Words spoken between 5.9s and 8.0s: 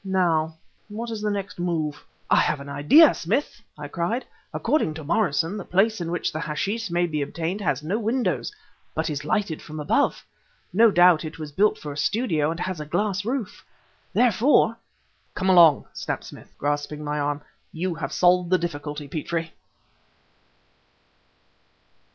in which the hashish may be obtained has no